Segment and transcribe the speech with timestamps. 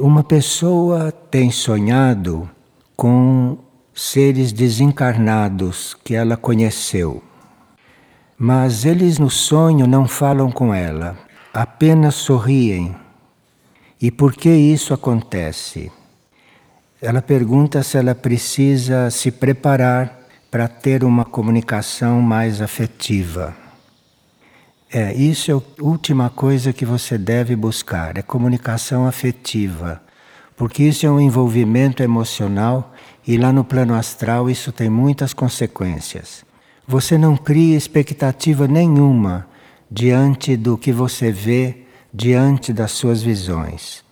[0.00, 2.48] Uma pessoa tem sonhado
[2.96, 3.58] com
[3.92, 7.20] seres desencarnados que ela conheceu.
[8.38, 11.18] Mas eles no sonho não falam com ela,
[11.52, 12.94] apenas sorriem.
[14.00, 15.90] E por que isso acontece?
[17.02, 20.16] Ela pergunta se ela precisa se preparar
[20.48, 23.52] para ter uma comunicação mais afetiva.
[24.90, 30.00] É, isso é a última coisa que você deve buscar, é comunicação afetiva.
[30.56, 32.94] Porque isso é um envolvimento emocional
[33.26, 36.42] e lá no plano astral isso tem muitas consequências.
[36.86, 39.46] Você não cria expectativa nenhuma
[39.90, 44.02] diante do que você vê, diante das suas visões.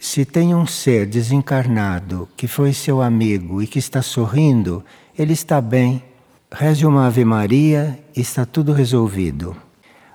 [0.00, 4.84] Se tem um ser desencarnado que foi seu amigo e que está sorrindo,
[5.16, 6.02] ele está bem.
[6.50, 9.56] Reze uma Ave Maria e está tudo resolvido.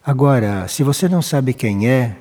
[0.08, 2.16] Agora, se você não sabe quem é,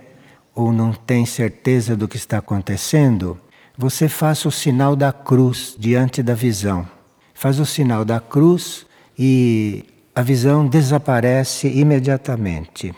[0.52, 3.38] ou não tem certeza do que está acontecendo,
[3.78, 6.84] você faça o sinal da cruz diante da visão.
[7.32, 8.84] Faz o sinal da cruz
[9.16, 12.92] e a visão desaparece imediatamente.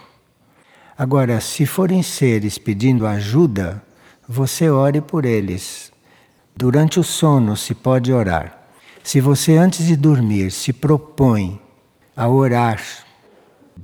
[0.97, 3.83] Agora, se forem seres pedindo ajuda,
[4.27, 5.93] você ore por eles.
[6.57, 8.59] Durante o sono se pode orar.
[9.05, 11.61] Se você antes de dormir se propõe
[12.17, 13.07] a orar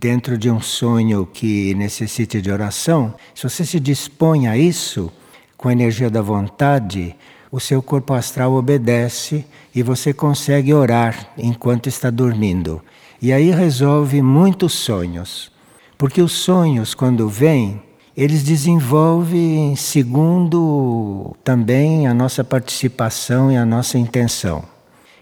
[0.00, 5.12] dentro de um sonho que necessite de oração, se você se dispõe a isso
[5.56, 7.14] com a energia da vontade,
[7.50, 12.82] o seu corpo astral obedece e você consegue orar enquanto está dormindo.
[13.22, 15.52] E aí resolve muitos sonhos.
[15.96, 17.80] Porque os sonhos, quando vêm,
[18.16, 24.64] eles desenvolvem segundo também a nossa participação e a nossa intenção.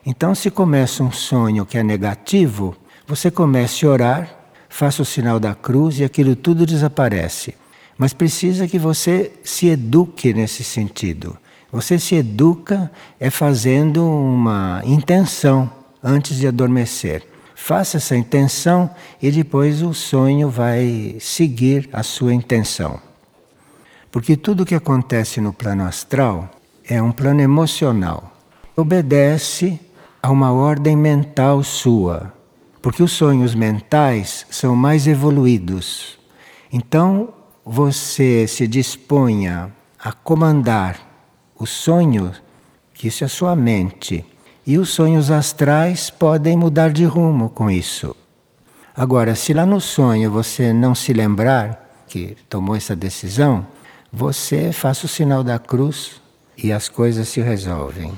[0.04, 2.74] Então, se começa um sonho que é negativo,
[3.06, 4.41] você comece a orar
[4.72, 7.54] faça o sinal da cruz e aquilo tudo desaparece.
[7.98, 11.36] Mas precisa que você se eduque nesse sentido.
[11.70, 15.70] Você se educa é fazendo uma intenção
[16.02, 17.22] antes de adormecer.
[17.54, 22.98] Faça essa intenção e depois o sonho vai seguir a sua intenção.
[24.10, 26.50] Porque tudo que acontece no plano astral
[26.88, 28.32] é um plano emocional.
[28.74, 29.78] Obedece
[30.22, 32.41] a uma ordem mental sua.
[32.82, 36.18] Porque os sonhos mentais são mais evoluídos.
[36.72, 37.32] Então,
[37.64, 40.98] você se disponha a comandar
[41.56, 42.42] os sonhos,
[42.92, 44.26] que isso é a sua mente,
[44.66, 48.16] e os sonhos astrais podem mudar de rumo com isso.
[48.94, 53.66] Agora, se lá no sonho você não se lembrar que tomou essa decisão,
[54.12, 56.20] você faça o sinal da cruz
[56.58, 58.12] e as coisas se resolvem.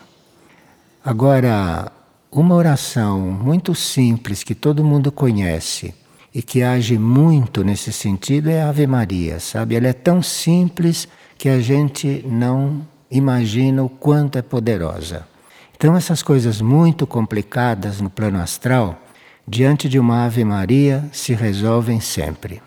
[1.05, 1.93] Agora,
[2.34, 5.95] uma oração muito simples que todo mundo conhece
[6.34, 9.77] e que age muito nesse sentido é a Ave Maria, sabe?
[9.77, 11.06] Ela é tão simples
[11.39, 15.28] que a gente não imagina o quanto é poderosa.
[15.77, 19.00] Então, essas coisas muito complicadas no plano astral,
[19.47, 22.61] diante de uma Ave Maria, se resolvem sempre.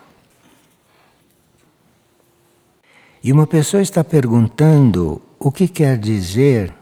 [3.22, 6.74] E uma pessoa está perguntando o que quer dizer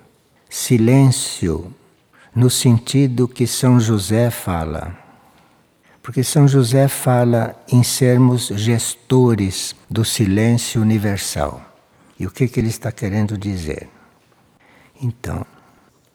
[0.48, 1.74] silêncio
[2.36, 4.94] no sentido que São José fala.
[6.04, 11.62] Porque São José fala em sermos gestores do silêncio universal.
[12.20, 13.90] E o que, que ele está querendo dizer?
[15.02, 15.46] Então,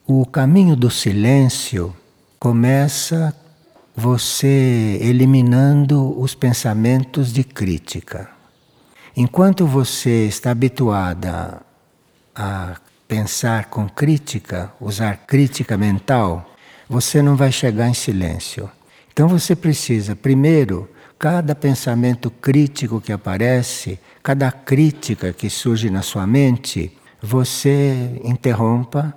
[0.07, 1.95] o caminho do silêncio
[2.39, 3.35] começa
[3.97, 8.31] você eliminando os pensamentos de crítica.
[9.17, 11.61] Enquanto você está habituada
[12.35, 12.77] a
[13.11, 16.49] pensar com crítica, usar crítica mental,
[16.89, 18.71] você não vai chegar em silêncio.
[19.13, 20.89] Então você precisa, primeiro,
[21.19, 29.13] cada pensamento crítico que aparece, cada crítica que surge na sua mente, você interrompa,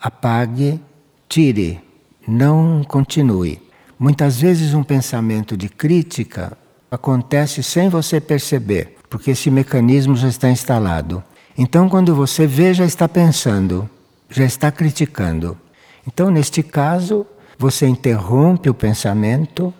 [0.00, 0.80] apague,
[1.28, 1.78] tire,
[2.26, 3.60] não continue.
[3.98, 6.56] Muitas vezes um pensamento de crítica
[6.90, 11.22] acontece sem você perceber, porque esse mecanismo já está instalado.
[11.62, 13.86] Então, quando você vê, já está pensando,
[14.30, 15.58] já está criticando.
[16.06, 17.26] Então, neste caso,
[17.58, 19.70] você interrompe o pensamento,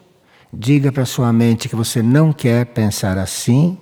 [0.53, 3.79] diga para sua mente que você não quer pensar assim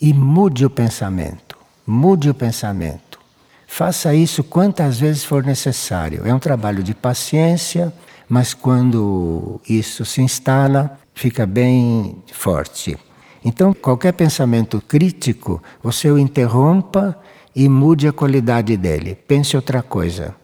[0.00, 1.58] e mude o pensamento.
[1.84, 3.18] Mude o pensamento.
[3.66, 6.22] Faça isso quantas vezes for necessário.
[6.24, 7.92] É um trabalho de paciência,
[8.28, 12.96] mas quando isso se instala, fica bem forte.
[13.44, 17.18] Então, qualquer pensamento crítico, você o interrompa
[17.54, 19.14] e mude a qualidade dele.
[19.26, 20.34] Pense outra coisa.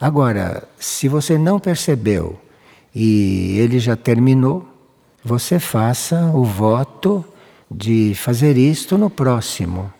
[0.00, 2.38] Agora, se você não percebeu
[2.94, 4.66] e ele já terminou,
[5.24, 7.24] você faça o voto
[7.70, 9.92] de fazer isto no próximo.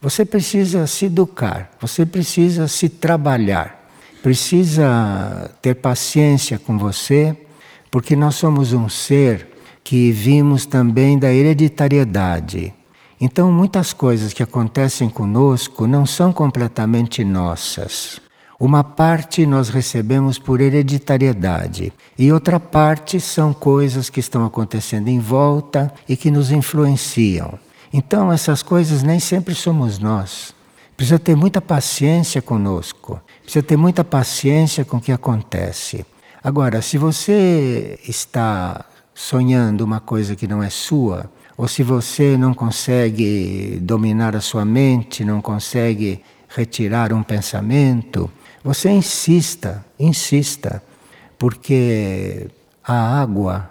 [0.00, 3.90] Você precisa se educar, você precisa se trabalhar,
[4.22, 7.36] precisa ter paciência com você,
[7.90, 9.48] porque nós somos um ser
[9.84, 12.72] que vimos também da hereditariedade.
[13.20, 18.18] Então, muitas coisas que acontecem conosco não são completamente nossas.
[18.58, 25.18] Uma parte nós recebemos por hereditariedade e outra parte são coisas que estão acontecendo em
[25.18, 27.58] volta e que nos influenciam.
[27.92, 30.54] Então, essas coisas nem sempre somos nós.
[30.96, 36.06] Precisa ter muita paciência conosco, precisa ter muita paciência com o que acontece.
[36.42, 38.84] Agora, se você está
[39.14, 41.30] sonhando uma coisa que não é sua,
[41.60, 48.30] ou se você não consegue dominar a sua mente, não consegue retirar um pensamento,
[48.64, 50.82] você insista, insista,
[51.38, 52.48] porque
[52.82, 53.70] a água,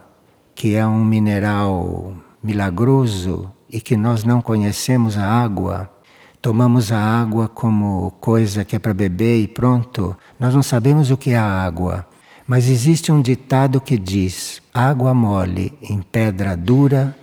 [0.53, 2.13] que é um mineral
[2.43, 5.89] milagroso e que nós não conhecemos a água,
[6.39, 11.17] tomamos a água como coisa que é para beber e pronto, nós não sabemos o
[11.17, 12.05] que é a água.
[12.45, 17.15] Mas existe um ditado que diz: água mole em pedra dura,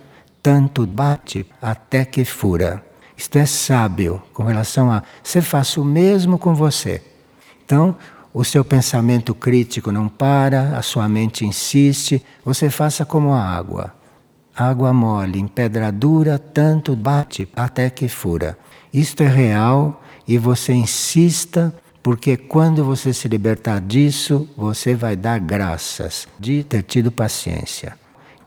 [0.47, 2.81] tanto bate até que fura.
[3.17, 7.03] Isto é sábio com relação a você faça o mesmo com você.
[7.65, 7.97] Então,
[8.33, 13.93] o seu pensamento crítico não para, a sua mente insiste, você faça como a água.
[14.55, 18.57] Água mole em pedra dura, tanto bate até que fura.
[18.93, 25.41] Isto é real e você insista porque quando você se libertar disso, você vai dar
[25.41, 27.97] graças de ter tido paciência.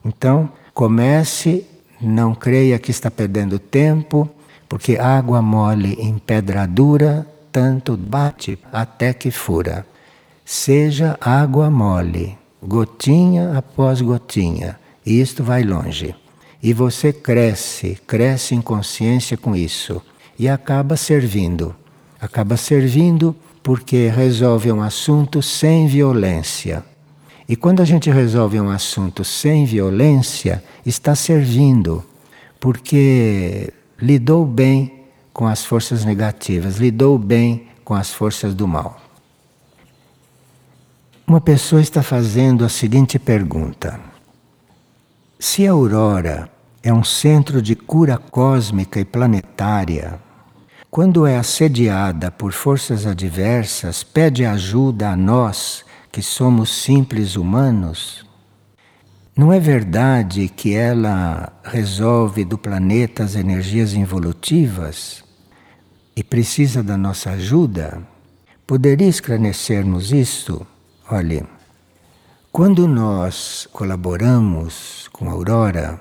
[0.02, 1.66] Então, comece,
[2.00, 4.28] não creia que está perdendo tempo,
[4.68, 9.86] porque água mole em pedra dura, tanto bate até que fura.
[10.44, 16.14] Seja água mole, gotinha após gotinha, e isto vai longe.
[16.62, 20.00] E você cresce, cresce em consciência com isso,
[20.38, 21.74] e acaba servindo.
[22.20, 26.84] Acaba servindo porque resolve um assunto sem violência.
[27.50, 32.04] E quando a gente resolve um assunto sem violência, está servindo,
[32.60, 39.00] porque lidou bem com as forças negativas, lidou bem com as forças do mal.
[41.26, 43.98] Uma pessoa está fazendo a seguinte pergunta:
[45.36, 46.48] Se a aurora
[46.84, 50.20] é um centro de cura cósmica e planetária,
[50.88, 58.26] quando é assediada por forças adversas, pede ajuda a nós, que somos simples humanos?
[59.36, 65.24] Não é verdade que ela resolve do planeta as energias involutivas
[66.16, 68.02] e precisa da nossa ajuda?
[68.66, 70.66] Poderia esclarecermos isso?
[71.08, 71.44] Olhe,
[72.52, 76.00] quando nós colaboramos com a Aurora,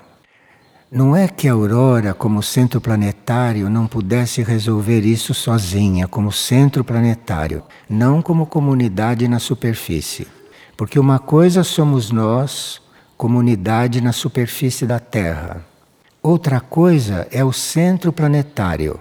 [0.91, 6.83] não é que a Aurora, como centro planetário, não pudesse resolver isso sozinha, como centro
[6.83, 10.27] planetário, não como comunidade na superfície.
[10.75, 12.81] Porque uma coisa somos nós,
[13.15, 15.63] comunidade na superfície da Terra.
[16.23, 18.99] Outra coisa é o centro planetário,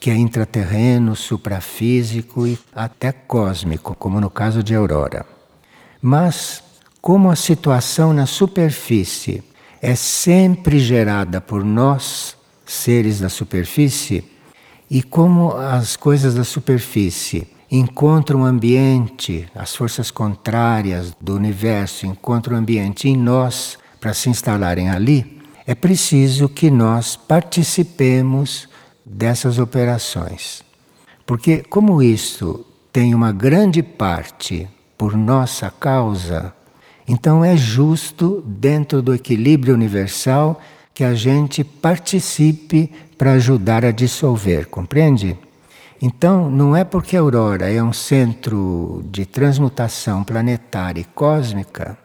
[0.00, 5.26] que é intraterreno, suprafísico e até cósmico, como no caso de Aurora.
[6.00, 6.62] Mas,
[7.02, 9.44] como a situação na superfície
[9.80, 12.36] é sempre gerada por nós,
[12.66, 14.24] seres da superfície,
[14.90, 23.08] e como as coisas da superfície encontram ambiente, as forças contrárias do universo encontram ambiente
[23.08, 28.68] em nós para se instalarem ali, é preciso que nós participemos
[29.04, 30.62] dessas operações.
[31.26, 34.66] Porque, como isto tem uma grande parte
[34.96, 36.54] por nossa causa,
[37.08, 40.60] então é justo, dentro do equilíbrio universal,
[40.92, 45.36] que a gente participe para ajudar a dissolver, compreende?
[46.00, 51.96] Então, não é porque a aurora é um centro de transmutação planetária e cósmica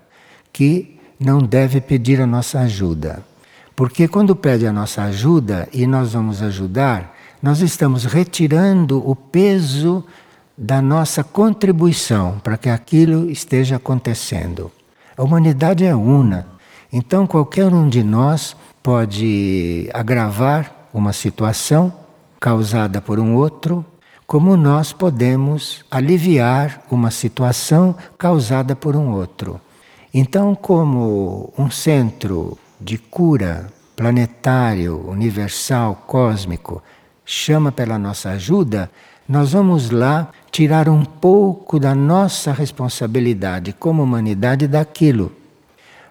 [0.52, 3.24] que não deve pedir a nossa ajuda.
[3.76, 10.04] Porque quando pede a nossa ajuda e nós vamos ajudar, nós estamos retirando o peso
[10.58, 14.72] da nossa contribuição para que aquilo esteja acontecendo.
[15.16, 16.48] A humanidade é una.
[16.92, 21.94] Então, qualquer um de nós pode agravar uma situação
[22.40, 23.86] causada por um outro,
[24.26, 29.62] como nós podemos aliviar uma situação causada por um outro.
[30.14, 36.82] Então, como um centro de cura planetário, universal, cósmico,
[37.24, 38.90] chama pela nossa ajuda,
[39.28, 45.32] nós vamos lá tirar um pouco da nossa responsabilidade como humanidade daquilo.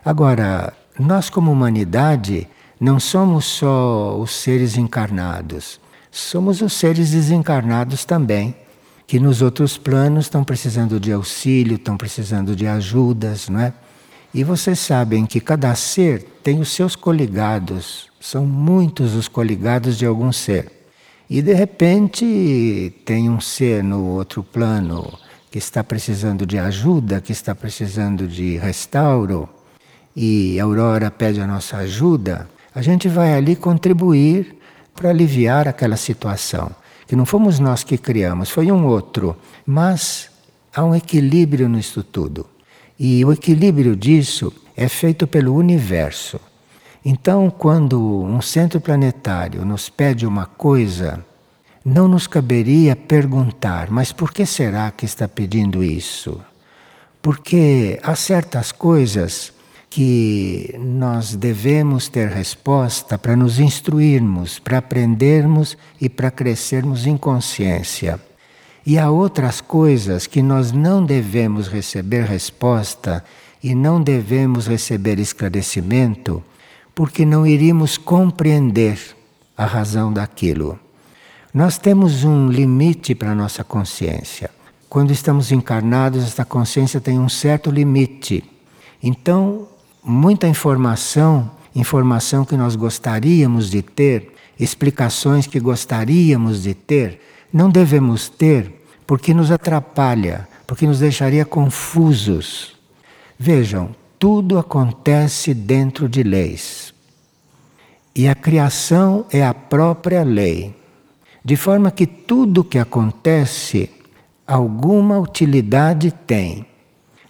[0.04, 2.49] Agora, nós como humanidade
[2.81, 5.81] não somos só os seres encarnados.
[6.11, 8.54] somos os seres desencarnados também,
[9.07, 13.73] que nos outros planos estão precisando de auxílio, estão precisando de ajudas, não é?
[14.35, 20.04] E vocês sabem que cada ser tem os seus coligados, são muitos os coligados de
[20.04, 20.82] algum ser.
[21.35, 25.19] E de repente tem um ser no outro plano
[25.51, 29.49] que está precisando de ajuda, que está precisando de restauro,
[30.15, 34.59] e a Aurora pede a nossa ajuda, a gente vai ali contribuir
[34.95, 36.71] para aliviar aquela situação.
[37.07, 39.35] Que não fomos nós que criamos, foi um outro.
[39.65, 40.29] Mas
[40.75, 42.45] há um equilíbrio nisso tudo.
[42.99, 46.39] E o equilíbrio disso é feito pelo universo.
[47.04, 51.25] Então, quando um centro planetário nos pede uma coisa,
[51.85, 56.40] não nos caberia perguntar, mas por que será que está pedindo isso?
[57.21, 59.52] Porque há certas coisas
[59.90, 68.18] que nós devemos ter resposta para nos instruirmos, para aprendermos e para crescermos em consciência.
[68.87, 73.25] E há outras coisas que nós não devemos receber resposta
[73.62, 76.42] e não devemos receber esclarecimento,
[76.94, 78.99] porque não iríamos compreender
[79.56, 80.78] a razão daquilo.
[81.52, 84.50] Nós temos um limite para a nossa consciência.
[84.88, 88.44] Quando estamos encarnados, esta consciência tem um certo limite.
[89.02, 89.68] Então,
[90.02, 97.20] muita informação, informação que nós gostaríamos de ter, explicações que gostaríamos de ter,
[97.52, 102.76] não devemos ter porque nos atrapalha, porque nos deixaria confusos.
[103.38, 106.95] Vejam, tudo acontece dentro de leis.
[108.14, 110.76] E a criação é a própria lei.
[111.45, 113.91] De forma que tudo que acontece,
[114.47, 116.64] alguma utilidade tem.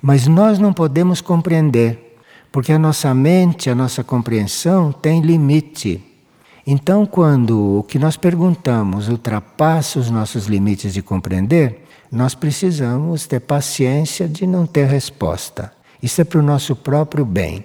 [0.03, 2.19] Mas nós não podemos compreender,
[2.53, 5.99] porque a nossa mente, a nossa compreensão tem limite.
[6.67, 13.41] Então, quando o que nós perguntamos ultrapassa os nossos limites de compreender, nós precisamos ter
[13.41, 15.73] paciência de não ter resposta.
[16.03, 17.65] Isso é para o nosso próprio bem.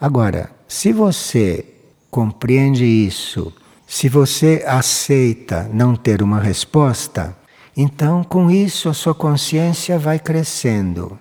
[0.00, 1.64] Agora, se você
[2.10, 3.52] compreende isso,
[3.86, 7.36] se você aceita não ter uma resposta,
[7.76, 11.18] então com isso a sua consciência vai crescendo.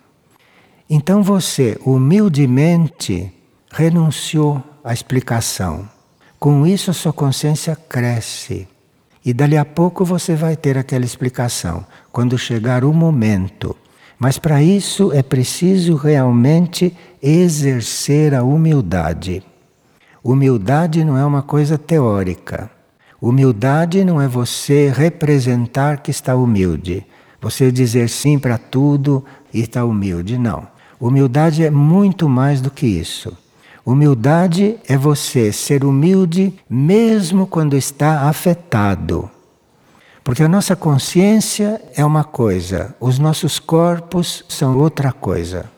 [0.89, 3.31] Então você humildemente
[3.71, 5.87] renunciou à explicação.
[6.39, 8.67] Com isso, a sua consciência cresce.
[9.25, 13.75] E dali a pouco você vai ter aquela explicação, quando chegar o momento.
[14.19, 19.43] Mas para isso é preciso realmente exercer a humildade.
[20.23, 22.69] Humildade não é uma coisa teórica.
[23.21, 27.05] Humildade não é você representar que está humilde.
[27.39, 30.37] Você dizer sim para tudo e está humilde.
[30.37, 30.67] Não.
[30.99, 33.37] Humildade é muito mais do que isso.
[33.85, 39.31] Humildade é você ser humilde mesmo quando está afetado.
[40.27, 45.71] Porque a nossa consciência é uma coisa, os nossos corpos são outra coisa.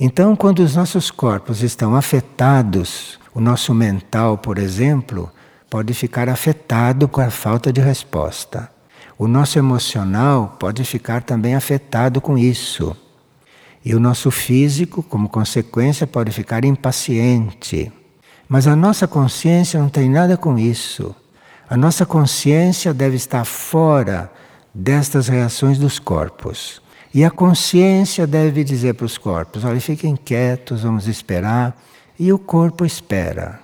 [0.00, 5.30] Então, quando os nossos corpos estão afetados, o nosso mental, por exemplo,
[5.68, 8.70] pode ficar afetado com a falta de resposta.
[9.18, 12.96] O nosso emocional pode ficar também afetado com isso.
[13.84, 17.92] E o nosso físico, como consequência, pode ficar impaciente.
[18.48, 21.14] Mas a nossa consciência não tem nada com isso.
[21.74, 24.30] A nossa consciência deve estar fora
[24.72, 26.80] destas reações dos corpos.
[27.12, 31.76] E a consciência deve dizer para os corpos: olha, fiquem quietos, vamos esperar.
[32.16, 33.58] E o corpo espera.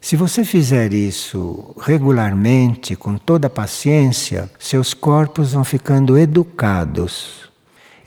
[0.00, 7.50] Se você fizer isso regularmente, com toda a paciência, seus corpos vão ficando educados.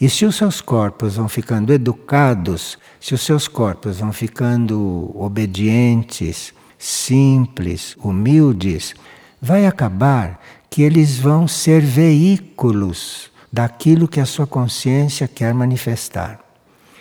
[0.01, 6.51] E se os seus corpos vão ficando educados, se os seus corpos vão ficando obedientes,
[6.84, 8.94] simples, humildes,
[9.42, 10.38] vai acabar
[10.70, 16.42] que eles vão ser veículos daquilo que a sua consciência quer manifestar.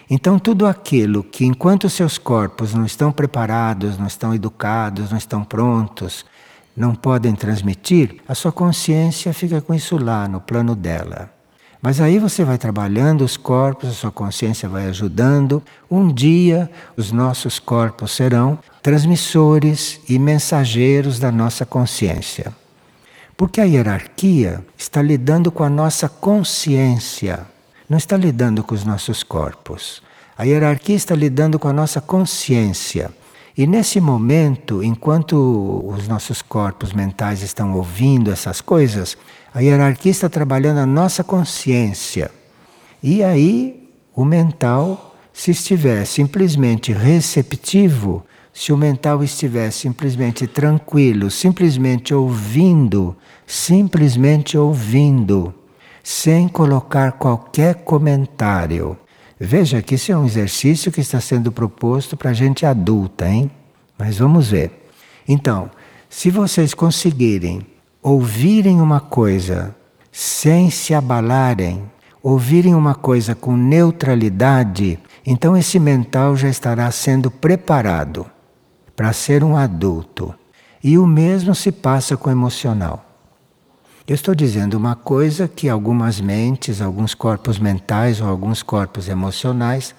[0.08, 5.42] Então, tudo aquilo que, enquanto seus corpos não estão preparados, não estão educados, não estão
[5.42, 6.24] prontos,
[6.76, 11.28] não podem transmitir, a sua consciência fica com isso lá no plano dela.
[11.80, 15.60] Mas aí você vai trabalhando os corpos, a sua consciência vai ajudando.
[15.90, 22.52] Um dia os nossos corpos serão transmissores e mensageiros da nossa consciência.
[23.36, 27.46] Porque a hierarquia está lidando com a nossa consciência,
[27.88, 30.02] não está lidando com os nossos corpos.
[30.36, 33.10] A hierarquia está lidando com a nossa consciência.
[33.56, 39.16] E nesse momento, enquanto os nossos corpos mentais estão ouvindo essas coisas,
[39.54, 42.30] a hierarquia está trabalhando a nossa consciência.
[43.02, 52.12] E aí, o mental, se estiver simplesmente receptivo, se o mental estivesse simplesmente tranquilo, simplesmente
[52.12, 53.16] ouvindo,
[53.46, 55.54] simplesmente ouvindo,
[56.02, 58.96] sem colocar qualquer comentário.
[59.40, 63.50] Veja que isso é um exercício que está sendo proposto para gente adulta, hein?
[63.98, 64.88] Mas vamos ver.
[65.26, 65.70] Então,
[66.08, 67.66] se vocês conseguirem
[68.02, 69.74] ouvirem uma coisa
[70.10, 71.82] sem se abalarem,
[72.22, 78.26] ouvirem uma coisa com neutralidade, então esse mental já estará sendo preparado
[78.94, 80.34] para ser um adulto.
[80.82, 83.06] E o mesmo se passa com o emocional.
[84.06, 89.94] Eu estou dizendo uma coisa que algumas mentes, alguns corpos mentais ou alguns corpos emocionais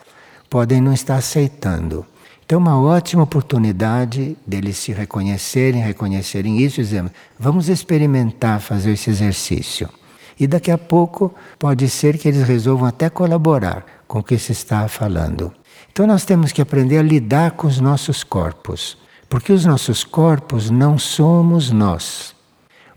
[0.50, 2.06] podem não estar aceitando.
[2.46, 7.10] Então, uma ótima oportunidade deles se reconhecerem, reconhecerem isso dizerem:
[7.40, 9.90] vamos experimentar fazer esse exercício.
[10.38, 14.52] E daqui a pouco pode ser que eles resolvam até colaborar com o que se
[14.52, 15.54] está falando.
[15.94, 18.98] Então, nós temos que aprender a lidar com os nossos corpos,
[19.30, 22.34] porque os nossos corpos não somos nós.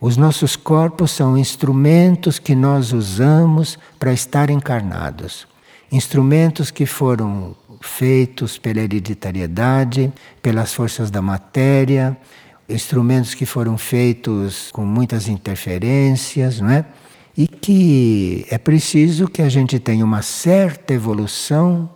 [0.01, 5.47] Os nossos corpos são instrumentos que nós usamos para estar encarnados.
[5.93, 10.11] Instrumentos que foram feitos pela hereditariedade,
[10.41, 12.17] pelas forças da matéria,
[12.67, 16.87] instrumentos que foram feitos com muitas interferências, não é?
[17.37, 21.91] E que é preciso que a gente tenha uma certa evolução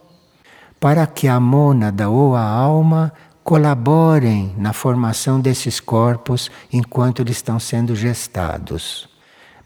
[0.80, 3.12] para que a mônada ou a alma
[3.44, 9.08] colaborem na formação desses corpos enquanto eles estão sendo gestados.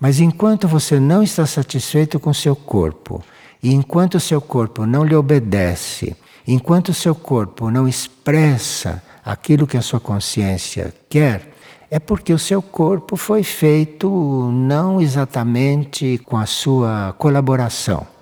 [0.00, 3.22] Mas enquanto você não está satisfeito com seu corpo,
[3.62, 6.16] e enquanto o seu corpo não lhe obedece,
[6.46, 11.54] enquanto o seu corpo não expressa aquilo que a sua consciência quer,
[11.90, 18.13] é porque o seu corpo foi feito não exatamente com a sua colaboração.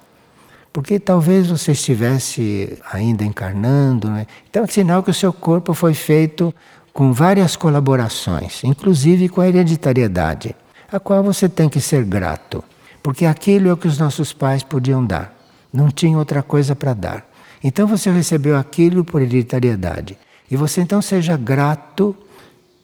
[0.72, 4.08] Porque talvez você estivesse ainda encarnando.
[4.08, 4.26] Né?
[4.48, 6.54] Então é sinal que o seu corpo foi feito
[6.92, 10.54] com várias colaborações, inclusive com a hereditariedade,
[10.90, 12.62] a qual você tem que ser grato.
[13.02, 15.34] Porque aquilo é o que os nossos pais podiam dar.
[15.72, 17.26] Não tinha outra coisa para dar.
[17.64, 20.18] Então você recebeu aquilo por hereditariedade.
[20.50, 22.14] E você então seja grato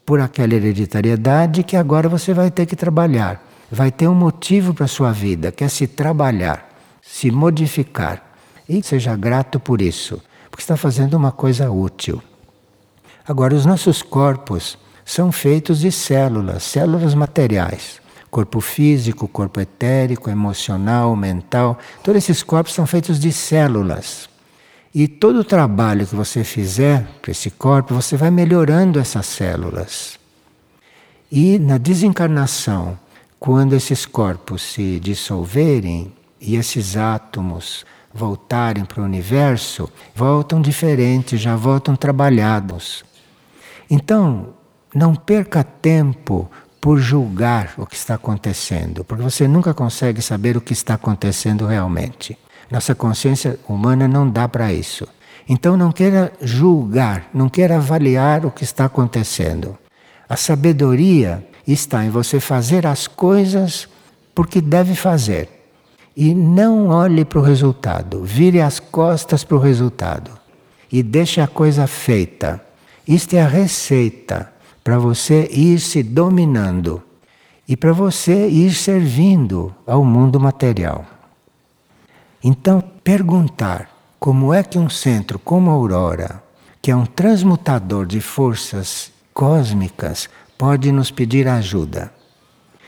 [0.07, 3.45] por aquela hereditariedade que agora você vai ter que trabalhar.
[3.71, 6.68] Vai ter um motivo para a sua vida, que é se trabalhar,
[7.11, 8.23] se modificar.
[8.69, 12.23] E seja grato por isso, porque está fazendo uma coisa útil.
[13.27, 21.17] Agora, os nossos corpos são feitos de células, células materiais corpo físico, corpo etérico, emocional,
[21.17, 21.79] mental.
[22.03, 24.29] Todos esses corpos são feitos de células.
[24.95, 30.19] E todo o trabalho que você fizer para esse corpo, você vai melhorando essas células.
[31.31, 32.99] E na desencarnação,
[33.39, 41.57] quando esses corpos se dissolverem e esses átomos voltarem para o universo, voltam diferentes, já
[41.57, 43.05] voltam trabalhados.
[43.91, 44.55] Então,
[44.95, 50.61] não perca tempo por julgar o que está acontecendo, porque você nunca consegue saber o
[50.61, 52.39] que está acontecendo realmente.
[52.71, 55.07] Nossa consciência humana não dá para isso.
[55.49, 59.77] Então não queira julgar, não queira avaliar o que está acontecendo.
[60.29, 63.89] A sabedoria está em você fazer as coisas
[64.35, 65.58] porque deve fazer.
[66.21, 70.33] E não olhe para o resultado, vire as costas para o resultado
[70.91, 72.61] e deixe a coisa feita.
[73.07, 74.53] Isto é a receita
[74.83, 77.01] para você ir se dominando
[77.69, 81.07] e para você ir servindo ao mundo material.
[82.43, 86.43] Então, perguntar como é que um centro como a Aurora,
[86.83, 90.29] que é um transmutador de forças cósmicas,
[90.59, 92.13] pode nos pedir ajuda?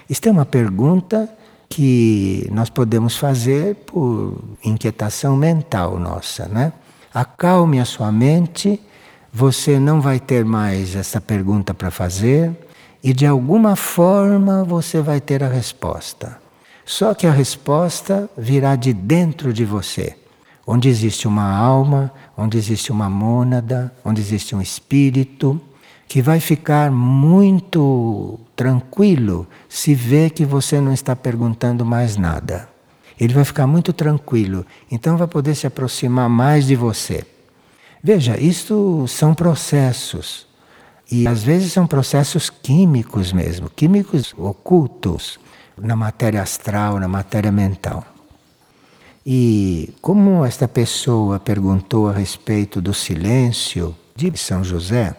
[0.08, 1.32] Isto é uma pergunta
[1.70, 6.72] que nós podemos fazer por inquietação mental nossa, né?
[7.14, 8.80] Acalme a sua mente
[9.32, 12.50] você não vai ter mais essa pergunta para fazer
[13.02, 16.38] e de alguma forma você vai ter a resposta.
[16.84, 20.16] Só que a resposta virá de dentro de você,
[20.66, 25.60] onde existe uma alma, onde existe uma mônada, onde existe um espírito,
[26.10, 32.68] que vai ficar muito tranquilo se vê que você não está perguntando mais nada.
[33.18, 37.24] Ele vai ficar muito tranquilo, então vai poder se aproximar mais de você.
[38.02, 40.48] Veja, isto são processos.
[41.08, 45.38] E às vezes são processos químicos mesmo, químicos ocultos
[45.80, 48.04] na matéria astral, na matéria mental.
[49.24, 55.14] E como esta pessoa perguntou a respeito do silêncio de São José,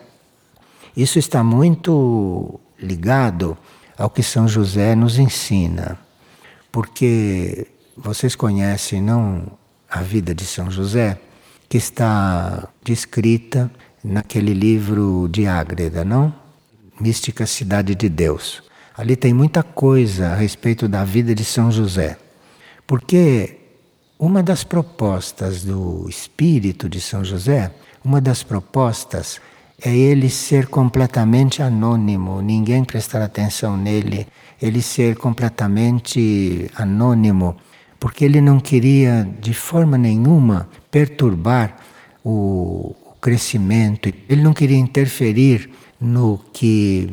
[0.95, 3.57] isso está muito ligado
[3.97, 5.97] ao que São José nos ensina.
[6.71, 9.45] Porque vocês conhecem não
[9.89, 11.19] a vida de São José?
[11.71, 13.71] que está descrita
[14.03, 16.35] naquele livro de Ágreda, não?
[16.99, 18.61] Mística Cidade de Deus.
[18.93, 22.17] Ali tem muita coisa a respeito da vida de São José.
[22.85, 23.57] Porque
[24.19, 27.71] uma das propostas do espírito de São José,
[28.03, 29.39] uma das propostas
[29.83, 34.27] é ele ser completamente anônimo, ninguém prestar atenção nele,
[34.61, 37.55] ele ser completamente anônimo,
[37.99, 41.77] porque ele não queria de forma nenhuma perturbar
[42.23, 47.09] o crescimento, ele não queria interferir no que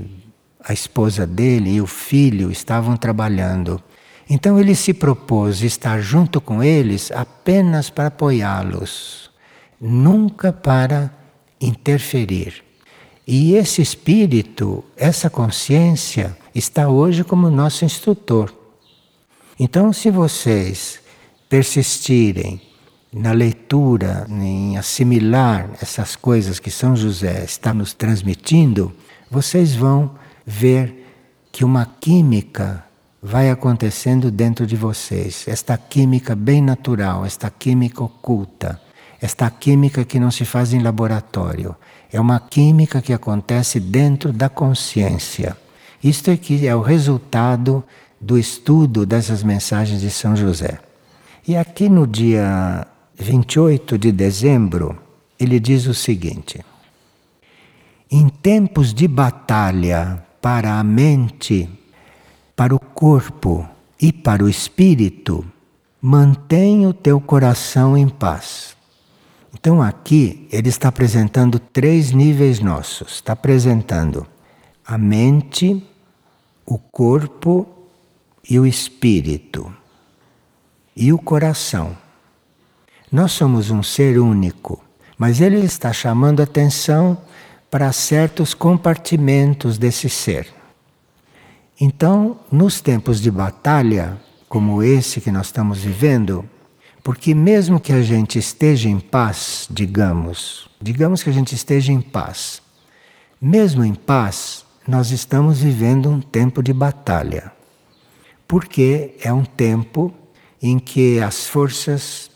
[0.63, 3.83] a esposa dele e o filho estavam trabalhando.
[4.29, 9.31] Então ele se propôs estar junto com eles apenas para apoiá-los,
[9.81, 11.18] nunca para
[11.61, 12.65] interferir.
[13.27, 18.53] E esse espírito, essa consciência, está hoje como nosso instrutor.
[19.61, 21.01] Então, se vocês
[21.49, 22.61] persistirem
[23.13, 28.93] na leitura, em assimilar essas coisas que São José está nos transmitindo,
[29.31, 30.11] vocês vão
[30.47, 31.07] ver
[31.51, 32.85] que uma química
[33.23, 35.47] vai acontecendo dentro de vocês.
[35.49, 38.81] Esta química bem natural, esta química oculta,
[39.21, 41.75] esta química que não se faz em laboratório.
[42.13, 45.57] É uma química que acontece dentro da consciência.
[46.03, 47.83] Isto aqui é o resultado
[48.21, 50.79] do estudo dessas mensagens de São José.
[51.47, 52.87] E aqui no dia
[53.19, 54.99] 28 de dezembro,
[55.39, 56.65] ele diz o seguinte:
[58.11, 61.69] Em tempos de batalha para a mente
[62.59, 63.65] para o corpo
[64.01, 65.45] e para o espírito,
[66.03, 68.77] mantém o teu coração em paz.
[69.55, 73.15] Então aqui ele está apresentando três níveis nossos.
[73.15, 74.27] Está apresentando
[74.85, 75.87] a mente,
[76.65, 77.67] o corpo
[78.49, 79.73] e o espírito.
[80.95, 81.97] E o coração.
[83.11, 84.83] Nós somos um ser único,
[85.17, 87.17] mas ele está chamando atenção
[87.71, 90.53] para certos compartimentos desse ser.
[91.81, 96.45] Então, nos tempos de batalha, como esse que nós estamos vivendo,
[97.09, 102.03] porque mesmo que a gente esteja em paz, digamos, digamos que a gente esteja em
[102.03, 102.61] paz,
[103.41, 107.51] mesmo em paz, nós estamos vivendo um tempo de batalha.
[108.47, 110.13] Porque é um tempo
[110.61, 112.31] em que as forças,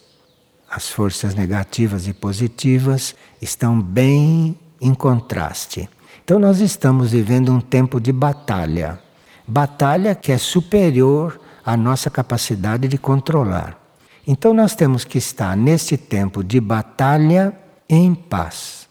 [0.71, 5.87] as forças negativas e positivas, estão bem em contraste.
[6.25, 8.99] Então, nós estamos vivendo um tempo de batalha
[9.47, 13.82] batalha que é superior à nossa capacidade de controlar.
[14.27, 17.53] Então nós temos que estar nesse tempo de batalha
[17.89, 18.89] em paz.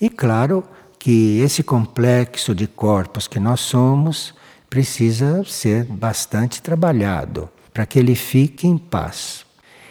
[0.00, 0.64] E claro
[0.98, 4.34] que esse complexo de corpos que nós somos
[4.68, 9.44] precisa ser bastante trabalhado para que ele fique em paz.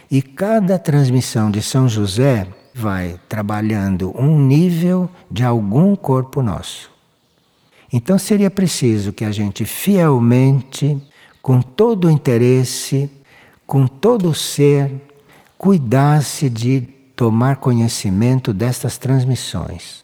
[0.10, 6.92] E cada transmissão de São José vai trabalhando um nível de algum corpo nosso.
[7.94, 11.02] Então seria preciso que a gente fielmente,
[11.42, 13.10] com todo o interesse,
[13.66, 14.92] com todo o ser,
[15.58, 16.82] cuidasse de
[17.16, 20.04] tomar conhecimento destas transmissões.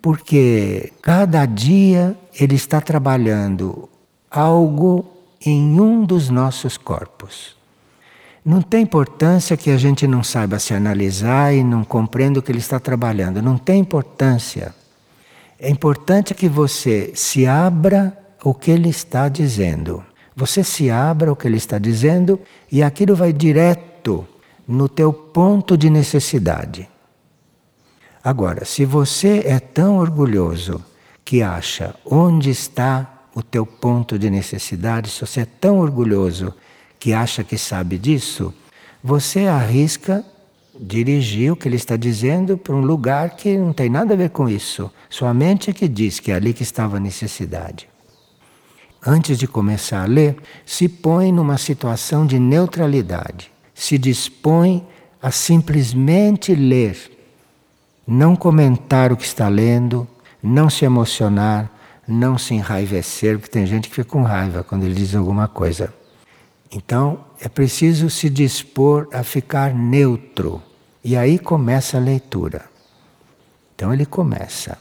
[0.00, 3.88] Porque cada dia ele está trabalhando
[4.30, 5.06] algo
[5.44, 7.56] em um dos nossos corpos.
[8.44, 12.50] Não tem importância que a gente não saiba se analisar e não compreenda o que
[12.50, 13.40] ele está trabalhando.
[13.40, 14.74] Não tem importância.
[15.60, 20.04] É importante que você se abra o que ele está dizendo.
[20.34, 22.40] Você se abra o que ele está dizendo
[22.70, 24.26] e aquilo vai direto
[24.66, 26.88] no teu ponto de necessidade.
[28.24, 30.82] Agora, se você é tão orgulhoso
[31.24, 36.54] que acha onde está o teu ponto de necessidade, se você é tão orgulhoso
[36.98, 38.54] que acha que sabe disso,
[39.02, 40.24] você arrisca
[40.78, 44.30] dirigir o que ele está dizendo para um lugar que não tem nada a ver
[44.30, 44.90] com isso.
[45.10, 47.91] Sua mente é que diz que é ali que estava a necessidade.
[49.04, 53.50] Antes de começar a ler, se põe numa situação de neutralidade.
[53.74, 54.86] Se dispõe
[55.20, 56.96] a simplesmente ler,
[58.06, 60.06] não comentar o que está lendo,
[60.42, 61.70] não se emocionar,
[62.06, 65.92] não se enraivecer, porque tem gente que fica com raiva quando ele diz alguma coisa.
[66.70, 70.62] Então, é preciso se dispor a ficar neutro.
[71.04, 72.64] E aí começa a leitura.
[73.74, 74.78] Então ele começa.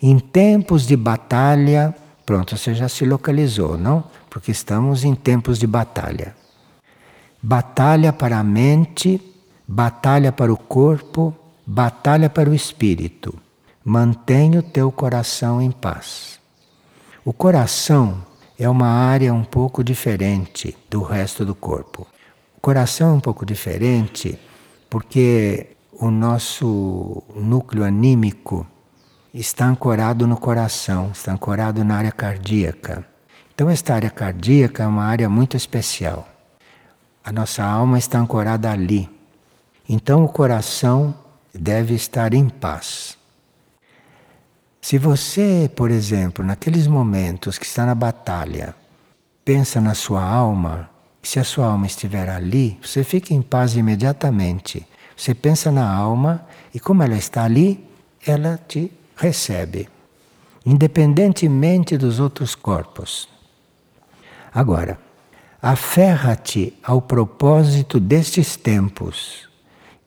[0.00, 1.94] Em tempos de batalha,
[2.30, 4.04] pronto, você já se localizou, não?
[4.30, 6.36] Porque estamos em tempos de batalha.
[7.42, 9.20] Batalha para a mente,
[9.66, 11.34] batalha para o corpo,
[11.66, 13.34] batalha para o espírito.
[13.84, 16.38] Mantenha o teu coração em paz.
[17.24, 18.24] O coração
[18.56, 22.06] é uma área um pouco diferente do resto do corpo.
[22.56, 24.38] O coração é um pouco diferente
[24.88, 28.64] porque o nosso núcleo anímico
[29.32, 33.04] está ancorado no coração, está ancorado na área cardíaca.
[33.54, 36.28] Então, esta área cardíaca é uma área muito especial.
[37.22, 39.08] A nossa alma está ancorada ali.
[39.88, 41.14] Então, o coração
[41.54, 43.18] deve estar em paz.
[44.80, 48.74] Se você, por exemplo, naqueles momentos que está na batalha,
[49.44, 50.88] pensa na sua alma,
[51.22, 54.86] se a sua alma estiver ali, você fica em paz imediatamente.
[55.14, 57.86] Você pensa na alma e, como ela está ali,
[58.26, 59.86] ela te recebe,
[60.64, 63.28] independentemente dos outros corpos.
[64.52, 64.98] Agora,
[65.60, 69.46] aferra-te ao propósito destes tempos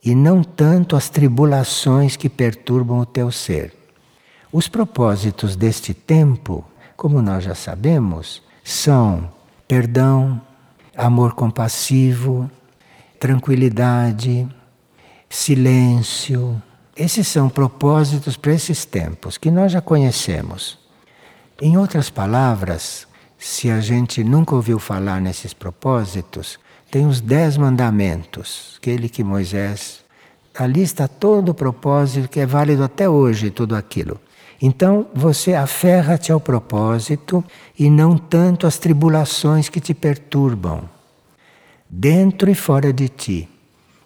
[0.04, 3.74] e não tanto às tribulações que perturbam o teu ser.
[4.52, 6.66] Os propósitos deste tempo,
[6.98, 9.32] como nós já sabemos, são
[9.68, 10.42] perdão,
[10.98, 12.50] amor compassivo,
[13.20, 14.48] tranquilidade,
[15.30, 16.62] silêncio.
[16.96, 20.78] Esses são propósitos para esses tempos que nós já conhecemos.
[21.60, 26.60] Em outras palavras, se a gente nunca ouviu falar nesses propósitos,
[26.92, 30.04] tem os dez mandamentos, aquele que Moisés.
[30.54, 34.22] Ali está todo o propósito que é válido até hoje, tudo aquilo.
[34.62, 37.44] Então você aferra-te ao propósito
[37.78, 40.88] e não tanto às tribulações que te perturbam,
[41.90, 43.50] dentro e fora de ti.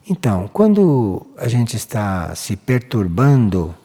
[0.09, 3.75] Então, quando a gente está se perturbando,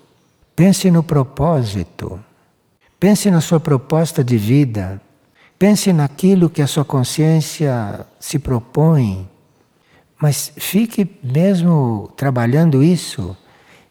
[0.55, 2.21] pense no propósito,
[3.01, 5.03] pense na sua proposta de vida,
[5.59, 9.29] pense naquilo que a sua consciência se propõe,
[10.21, 13.37] mas fique mesmo trabalhando isso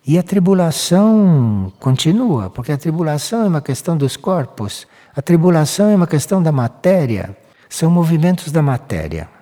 [0.08, 5.96] e a tribulação continua, porque a tribulação é uma questão dos corpos, a tribulação é
[5.98, 7.36] uma questão da matéria,
[7.68, 9.41] são movimentos da matéria.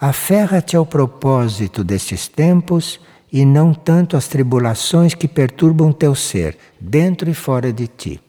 [0.00, 3.00] Aferra-te ao propósito destes tempos
[3.32, 8.20] e não tanto às tribulações que perturbam teu ser, dentro e fora de ti.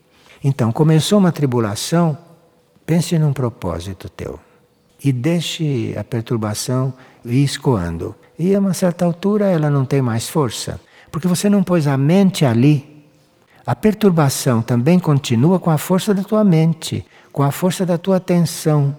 [0.44, 2.18] Então, começou uma tribulação,
[2.86, 4.40] pense num propósito teu
[5.04, 8.16] e deixe a perturbação ir escoando.
[8.38, 10.80] E a uma certa altura ela não tem mais força.
[11.12, 13.06] Porque você não pôs a mente ali.
[13.66, 18.18] A perturbação também continua com a força da tua mente, com a força da tua
[18.18, 18.96] atenção,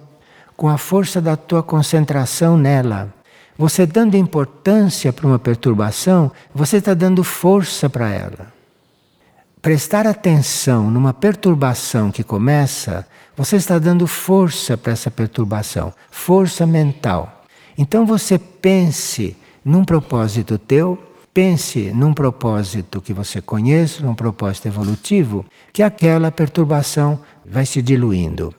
[0.61, 3.11] com a força da tua concentração nela.
[3.57, 8.53] Você dando importância para uma perturbação, você está dando força para ela.
[9.59, 17.43] Prestar atenção numa perturbação que começa, você está dando força para essa perturbação, força mental.
[17.75, 25.45] Então você pense num propósito teu Pense num propósito que você conhece, num propósito evolutivo,
[25.71, 28.53] que aquela perturbação vai se diluindo.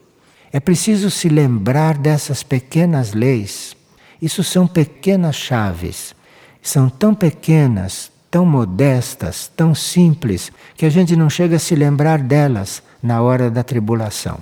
[0.55, 3.75] É preciso se lembrar dessas pequenas leis.
[4.21, 6.13] Isso são pequenas chaves.
[6.61, 12.19] São tão pequenas, tão modestas, tão simples, que a gente não chega a se lembrar
[12.19, 14.37] delas na hora da tribulação.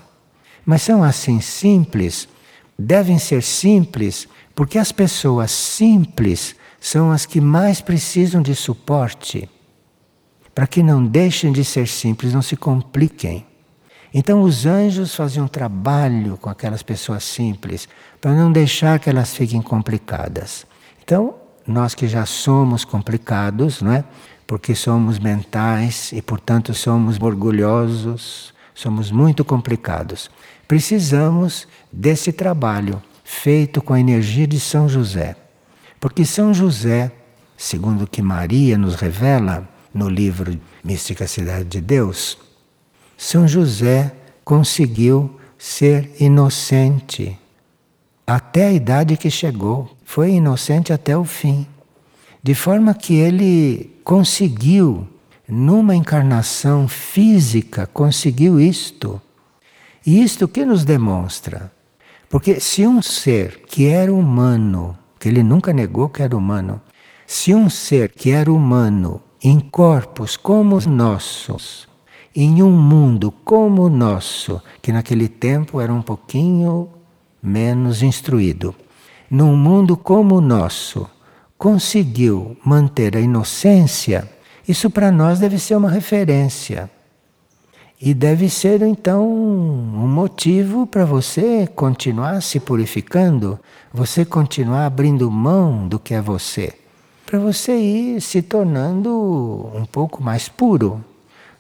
[0.65, 2.27] Mas são assim simples,
[2.77, 9.49] devem ser simples, porque as pessoas simples são as que mais precisam de suporte,
[10.53, 13.45] para que não deixem de ser simples, não se compliquem.
[14.13, 17.87] Então os anjos faziam um trabalho com aquelas pessoas simples,
[18.19, 20.65] para não deixar que elas fiquem complicadas.
[21.03, 24.03] Então, nós que já somos complicados, não é?
[24.45, 30.29] Porque somos mentais e, portanto, somos orgulhosos, somos muito complicados.
[30.67, 35.37] Precisamos desse trabalho feito com a energia de São José.
[35.99, 37.11] Porque São José,
[37.55, 42.37] segundo o que Maria nos revela no livro Mística Cidade de Deus,
[43.23, 44.11] São José
[44.43, 47.37] conseguiu ser inocente
[48.25, 49.95] até a idade que chegou.
[50.03, 51.67] Foi inocente até o fim.
[52.41, 55.07] De forma que ele conseguiu,
[55.47, 59.21] numa encarnação física, conseguiu isto.
[60.03, 61.71] E isto que nos demonstra?
[62.27, 66.81] Porque se um ser que era humano que ele nunca negou que era humano.
[67.27, 71.90] Se um ser que era humano, em corpos como os nossos,
[72.35, 76.89] em um mundo como o nosso, que naquele tempo era um pouquinho
[77.41, 78.73] menos instruído,
[79.29, 81.09] num mundo como o nosso,
[81.57, 84.29] conseguiu manter a inocência,
[84.67, 86.89] isso para nós deve ser uma referência.
[87.99, 93.59] E deve ser então um motivo para você continuar se purificando,
[93.93, 96.73] você continuar abrindo mão do que é você,
[97.27, 101.03] para você ir se tornando um pouco mais puro.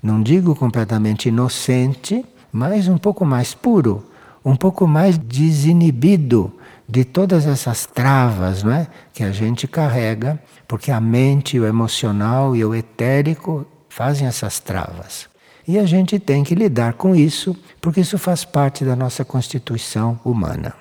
[0.01, 4.03] Não digo completamente inocente, mas um pouco mais puro,
[4.43, 6.51] um pouco mais desinibido
[6.87, 12.55] de todas essas travas, não é, que a gente carrega, porque a mente, o emocional
[12.55, 15.29] e o etérico fazem essas travas.
[15.67, 20.19] E a gente tem que lidar com isso, porque isso faz parte da nossa constituição
[20.25, 20.73] humana.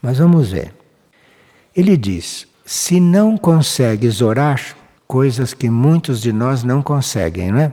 [0.00, 0.72] Mas vamos ver.
[1.76, 7.72] Ele diz: se não consegues orar, coisas que muitos de nós não conseguem, não é?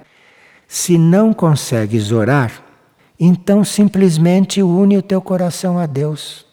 [0.67, 2.51] Se não consegues orar,
[3.19, 6.45] então simplesmente une o teu coração a Deus.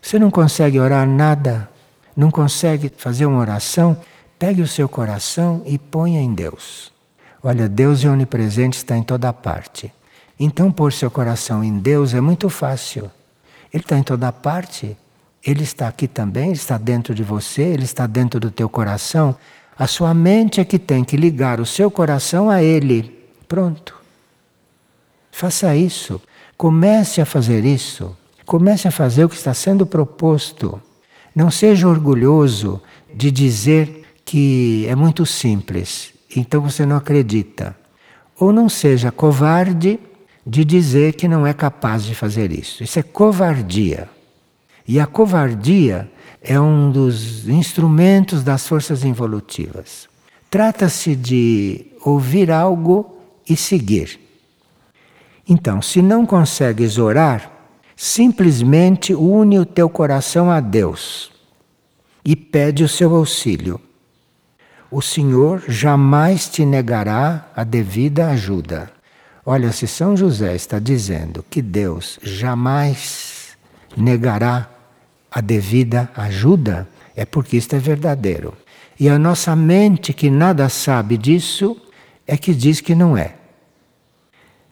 [0.00, 1.68] Você não consegue orar nada,
[2.16, 3.96] não consegue fazer uma oração,
[4.38, 6.92] pegue o seu coração e ponha em Deus.
[7.42, 9.92] Olha, Deus é onipresente, está em toda parte.
[10.38, 13.10] Então, pôr seu coração em Deus é muito fácil.
[13.72, 14.96] Ele está em toda parte.
[15.42, 19.36] Ele está aqui também, ele está dentro de você, ele está dentro do teu coração.
[19.78, 23.23] A sua mente é que tem que ligar o seu coração a ele.
[23.54, 23.94] Pronto.
[25.30, 26.20] Faça isso.
[26.56, 28.16] Comece a fazer isso.
[28.44, 30.82] Comece a fazer o que está sendo proposto.
[31.32, 32.82] Não seja orgulhoso
[33.14, 37.76] de dizer que é muito simples, então você não acredita.
[38.40, 40.00] Ou não seja covarde
[40.44, 42.82] de dizer que não é capaz de fazer isso.
[42.82, 44.08] Isso é covardia.
[44.84, 46.10] E a covardia
[46.42, 50.08] é um dos instrumentos das forças involutivas.
[50.50, 53.13] Trata-se de ouvir algo
[53.48, 54.20] e seguir.
[55.48, 57.54] Então, se não consegues orar,
[57.96, 61.30] Simplesmente une o teu coração a Deus
[62.24, 63.80] e pede o seu auxílio.
[64.90, 68.90] O Senhor jamais te negará a devida ajuda.
[69.46, 73.56] Olha, se São José está dizendo que Deus jamais
[73.96, 74.68] negará
[75.30, 78.54] a devida ajuda, é porque isto é verdadeiro.
[78.98, 81.76] E a nossa mente, que nada sabe disso,
[82.26, 83.34] é que diz que não é.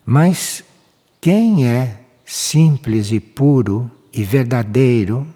[0.05, 0.65] Mas
[1.21, 5.27] quem é simples e puro e verdadeiro,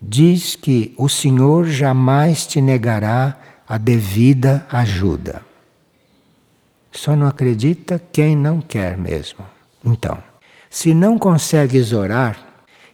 [0.00, 5.42] diz que o Senhor jamais te negará a devida ajuda.
[6.92, 9.44] Só não acredita quem não quer mesmo.
[9.84, 10.18] Então,
[10.68, 12.38] se não consegues orar,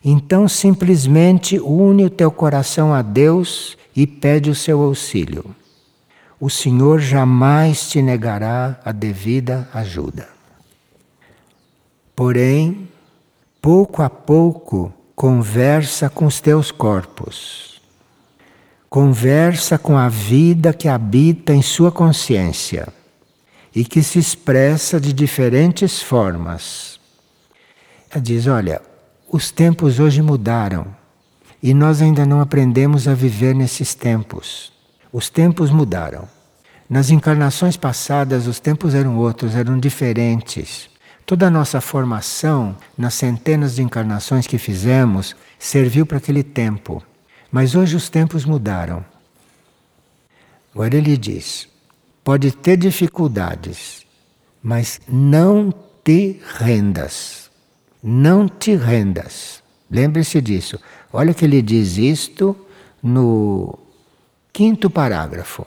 [0.05, 5.45] então simplesmente une o teu coração a Deus e pede o seu auxílio.
[6.39, 10.29] O Senhor jamais te negará a devida ajuda.
[12.15, 12.89] Porém,
[13.61, 17.81] pouco a pouco, conversa com os teus corpos.
[18.89, 22.89] Conversa com a vida que habita em sua consciência
[23.75, 27.01] e que se expressa de diferentes formas.
[28.11, 28.83] Ela diz: olha,
[29.31, 30.87] os tempos hoje mudaram
[31.63, 34.76] e nós ainda não aprendemos a viver nesses tempos.
[35.13, 36.29] Os tempos mudaram.
[36.89, 40.89] Nas encarnações passadas, os tempos eram outros, eram diferentes.
[41.25, 47.03] Toda a nossa formação, nas centenas de encarnações que fizemos, serviu para aquele tempo.
[47.51, 49.05] Mas hoje os tempos mudaram.
[50.73, 51.69] Agora ele diz:
[52.23, 54.07] pode ter dificuldades,
[54.63, 57.51] mas não te rendas.
[58.03, 59.63] Não te rendas.
[59.91, 60.79] Lembre-se disso.
[61.13, 62.57] Olha que ele diz isto
[63.03, 63.79] no
[64.57, 65.67] quinto parágrafo.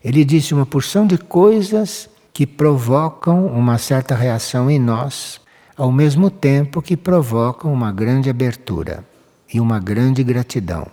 [0.00, 5.40] Ele disse uma porção de coisas que provocam uma certa reação em nós,
[5.76, 9.04] ao mesmo tempo que provocam uma grande abertura
[9.52, 10.86] e uma grande gratidão.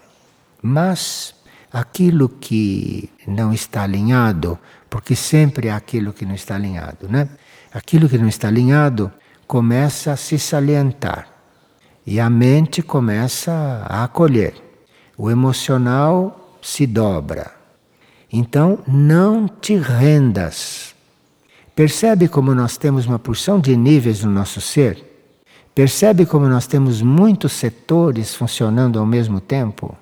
[0.60, 1.36] Mas
[1.72, 4.58] aquilo que não está alinhado,
[4.90, 7.30] porque sempre há aquilo que não está alinhado, né?
[7.72, 9.12] Aquilo que não está alinhado
[9.46, 11.28] começa a se salientar
[12.08, 14.56] e a mente começa a acolher.
[15.16, 17.52] O emocional se dobra.
[18.32, 20.90] Então, não te rendas
[21.80, 25.02] Percebe como nós temos uma porção de níveis no nosso ser?
[25.74, 29.98] Percebe como nós temos muitos setores funcionando ao mesmo tempo?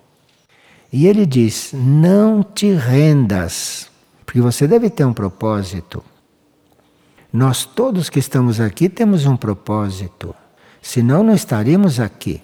[0.91, 3.91] E ele diz: não te rendas,
[4.26, 6.04] porque você deve ter um propósito.
[7.32, 10.34] Nós todos que estamos aqui temos um propósito,
[10.82, 12.41] senão não estaríamos aqui.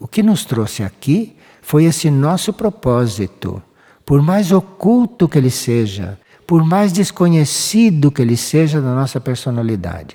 [0.00, 3.60] O que nos trouxe aqui foi esse nosso propósito,
[4.04, 10.14] por mais oculto que ele seja, por mais desconhecido que ele seja da nossa personalidade.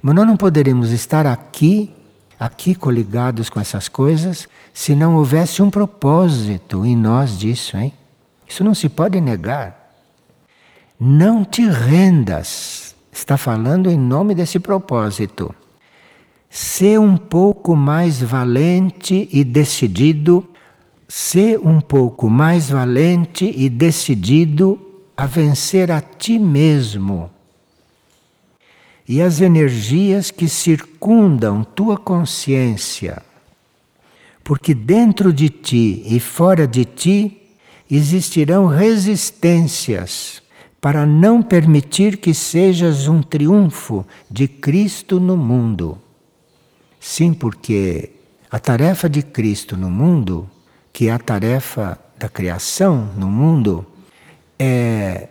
[0.00, 1.92] Mas nós não poderíamos estar aqui,
[2.38, 7.92] aqui coligados com essas coisas, se não houvesse um propósito em nós disso, hein?
[8.48, 9.90] Isso não se pode negar.
[11.00, 12.94] Não te rendas.
[13.10, 15.52] Está falando em nome desse propósito.
[16.48, 20.48] Ser um pouco mais valente e decidido,
[21.08, 24.80] ser um pouco mais valente e decidido
[25.16, 27.30] a vencer a ti mesmo.
[29.08, 33.22] E as energias que circundam tua consciência,
[34.42, 37.42] porque dentro de ti e fora de ti
[37.88, 40.42] existirão resistências
[40.80, 45.98] para não permitir que sejas um triunfo de Cristo no mundo.
[47.00, 48.10] Sim, porque
[48.50, 50.50] a tarefa de Cristo no mundo,
[50.96, 53.84] que é a tarefa da criação no mundo,
[54.58, 55.28] é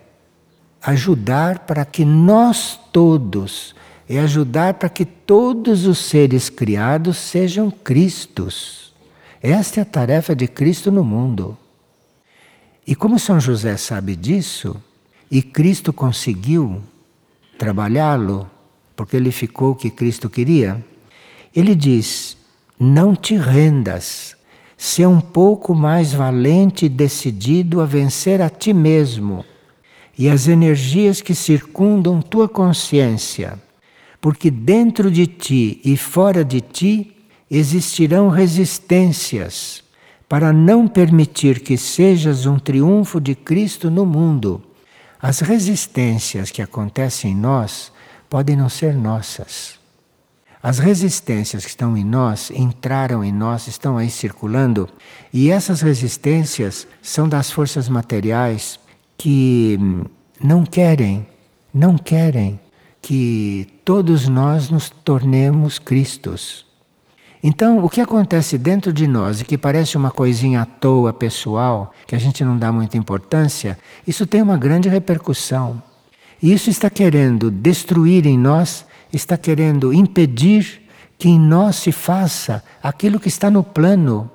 [0.79, 3.73] ajudar para que nós todos,
[4.07, 8.93] é ajudar para que todos os seres criados sejam Cristos.
[9.41, 11.57] Esta é a tarefa de Cristo no mundo.
[12.85, 14.79] E como São José sabe disso,
[15.31, 16.79] e Cristo conseguiu
[17.57, 18.47] trabalhá-lo,
[18.95, 20.85] porque ele ficou o que Cristo queria,
[21.55, 22.37] ele diz:
[22.79, 24.34] não te rendas,
[24.85, 29.43] ser um pouco mais valente e decidido a vencer a ti mesmo
[30.15, 33.59] e as energias que circundam tua consciência,
[34.21, 37.17] porque dentro de ti e fora de ti
[37.49, 39.83] existirão resistências
[40.29, 44.61] para não permitir que sejas um triunfo de Cristo no mundo.
[45.19, 47.91] As resistências que acontecem em nós
[48.29, 49.84] podem não ser nossas.
[50.65, 54.89] As resistências que estão em nós entraram em nós, estão aí circulando,
[55.31, 58.79] e essas resistências são das forças materiais
[59.15, 59.77] que
[60.41, 61.27] não querem,
[61.71, 62.59] não querem
[62.99, 66.65] que todos nós nos tornemos Cristos.
[67.43, 71.93] Então, o que acontece dentro de nós e que parece uma coisinha à toa pessoal,
[72.07, 75.79] que a gente não dá muita importância, isso tem uma grande repercussão.
[76.41, 78.83] E isso está querendo destruir em nós
[79.15, 80.81] está querendo impedir
[81.17, 84.29] que em nós se faça aquilo que está no plano,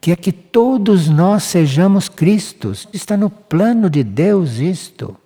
[0.00, 2.88] que é que todos nós sejamos Cristos.
[2.92, 5.16] Está no plano de Deus isto.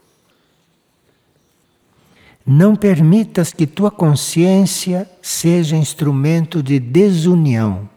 [2.45, 7.89] Não permitas que tua consciência seja instrumento de desunião.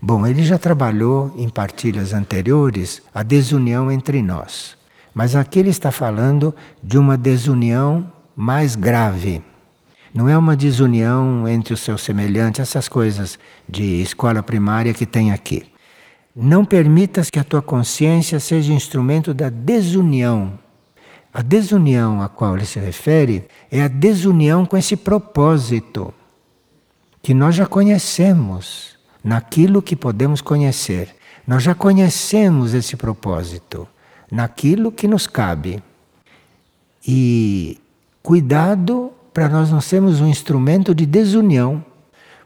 [0.00, 4.76] Bom, ele já trabalhou em partilhas anteriores a desunião entre nós.
[5.14, 9.42] Mas aqui ele está falando de uma desunião mais grave.
[10.14, 15.32] Não é uma desunião entre os seus semelhantes, essas coisas de escola primária que tem
[15.32, 15.64] aqui.
[16.36, 20.58] Não permitas que a tua consciência seja instrumento da desunião.
[21.32, 26.12] A desunião a qual ele se refere é a desunião com esse propósito
[27.22, 31.14] que nós já conhecemos naquilo que podemos conhecer.
[31.46, 33.88] Nós já conhecemos esse propósito
[34.30, 35.82] naquilo que nos cabe.
[37.06, 37.80] E
[38.22, 41.84] cuidado para nós não sermos um instrumento de desunião.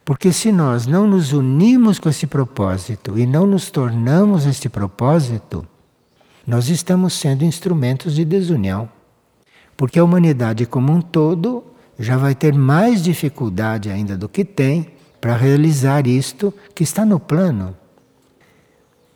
[0.05, 5.67] Porque se nós não nos unimos com esse propósito e não nos tornamos este propósito,
[6.47, 8.89] nós estamos sendo instrumentos de desunião.
[9.77, 11.65] Porque a humanidade como um todo
[11.99, 17.19] já vai ter mais dificuldade ainda do que tem para realizar isto que está no
[17.19, 17.77] plano.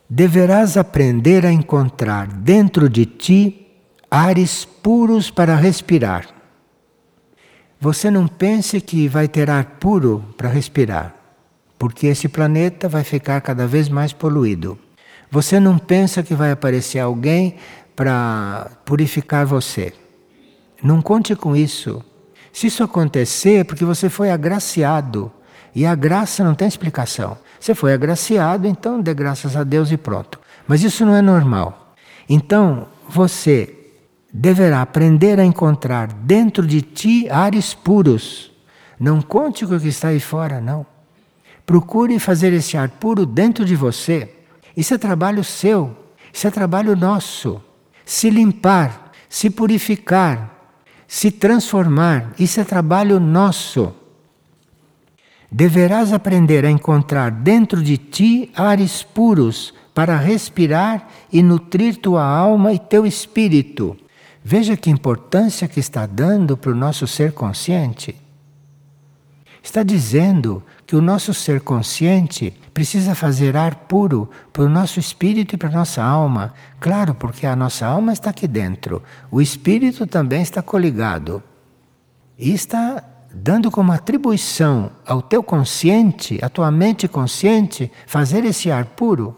[0.08, 3.68] Deverás aprender a encontrar dentro de ti
[4.10, 6.39] ares puros para respirar
[7.80, 11.14] você não pense que vai ter ar puro para respirar,
[11.78, 14.78] porque esse planeta vai ficar cada vez mais poluído.
[15.30, 17.56] Você não pensa que vai aparecer alguém
[17.96, 19.94] para purificar você.
[20.82, 22.04] Não conte com isso.
[22.52, 25.32] Se isso acontecer, é porque você foi agraciado.
[25.74, 27.38] E a graça não tem explicação.
[27.58, 30.38] Você foi agraciado, então dê graças a Deus e pronto.
[30.68, 31.94] Mas isso não é normal.
[32.28, 33.79] Então, você
[34.32, 38.52] deverá aprender a encontrar dentro de ti ares puros.
[38.98, 40.86] Não conte com o que está aí fora, não.
[41.66, 44.32] Procure fazer esse ar puro dentro de você.
[44.76, 45.96] Isso é trabalho seu,
[46.32, 47.60] isso é trabalho nosso.
[48.04, 50.56] Se limpar, se purificar,
[51.06, 53.94] se transformar, isso é trabalho nosso.
[55.50, 62.72] Deverás aprender a encontrar dentro de ti ares puros para respirar e nutrir tua alma
[62.72, 63.96] e teu espírito
[64.42, 68.16] Veja que importância que está dando para o nosso ser consciente.
[69.62, 75.54] Está dizendo que o nosso ser consciente precisa fazer ar puro para o nosso espírito
[75.54, 76.54] e para a nossa alma.
[76.80, 81.42] Claro, porque a nossa alma está aqui dentro, o espírito também está coligado.
[82.38, 88.86] E está dando como atribuição ao teu consciente, à tua mente consciente, fazer esse ar
[88.86, 89.36] puro.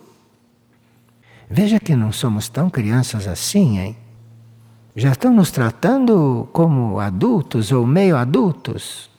[1.51, 3.97] Veja que não somos tão crianças assim, hein?
[4.95, 9.11] Já estão nos tratando como adultos ou meio adultos.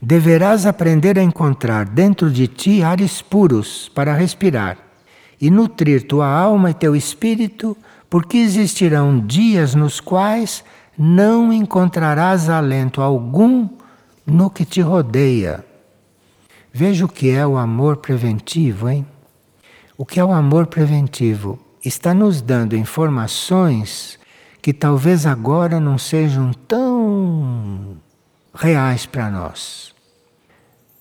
[0.00, 4.78] Deverás aprender a encontrar dentro de ti ares puros para respirar
[5.40, 7.76] e nutrir tua alma e teu espírito,
[8.08, 10.64] porque existirão dias nos quais
[10.96, 13.68] não encontrarás alento algum
[14.24, 15.64] no que te rodeia.
[16.72, 19.06] Veja o que é o amor preventivo, hein?
[19.98, 21.58] O que é o amor preventivo?
[21.86, 24.18] Está nos dando informações
[24.60, 27.96] que talvez agora não sejam tão
[28.52, 29.94] reais para nós.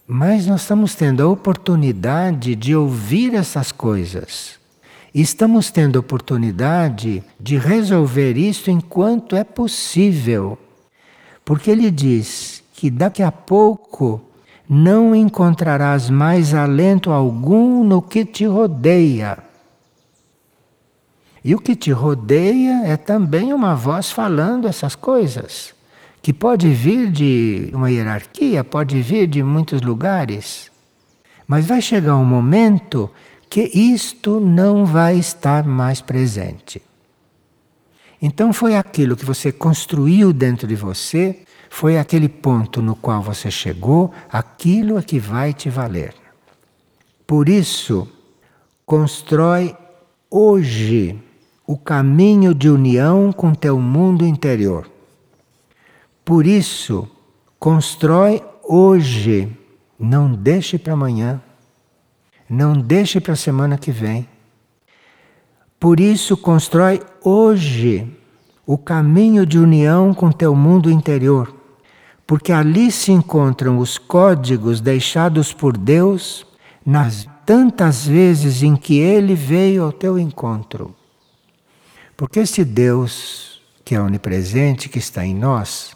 [0.07, 4.59] Mas nós estamos tendo a oportunidade de ouvir essas coisas.
[5.11, 10.55] Estamos tendo a oportunidade de resolver isso enquanto é possível.
[11.43, 14.21] Porque ele diz que daqui a pouco
[14.69, 19.54] não encontrarás mais alento algum no que te rodeia.
[21.45, 25.75] E o que te rodeia é também uma voz falando essas coisas
[26.19, 30.71] que pode vir de uma hierarquia, pode vir de muitos lugares,
[31.47, 33.11] mas vai chegar um momento
[33.47, 36.81] que isto não vai estar mais presente.
[38.19, 43.51] Então foi aquilo que você construiu dentro de você, foi aquele ponto no qual você
[43.51, 46.15] chegou, aquilo é que vai te valer.
[47.27, 48.07] Por isso,
[48.83, 49.77] constrói
[50.27, 51.21] hoje
[51.67, 54.89] o caminho de união com teu mundo interior.
[56.23, 57.07] Por isso,
[57.59, 59.51] constrói hoje,
[59.99, 61.41] não deixe para amanhã,
[62.49, 64.27] não deixe para a semana que vem.
[65.79, 68.07] Por isso, constrói hoje
[68.65, 71.53] o caminho de união com teu mundo interior,
[72.25, 76.45] porque ali se encontram os códigos deixados por Deus
[76.85, 80.95] nas tantas vezes em que ele veio ao teu encontro.
[82.17, 83.45] Porque esse Deus
[83.83, 85.95] que é onipresente, que está em nós,